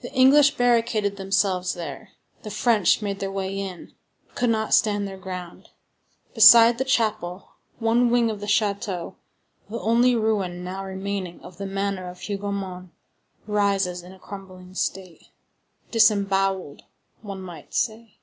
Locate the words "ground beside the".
5.18-6.84